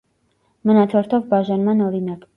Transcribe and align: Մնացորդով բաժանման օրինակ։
Մնացորդով 0.69 1.29
բաժանման 1.35 1.87
օրինակ։ 1.91 2.27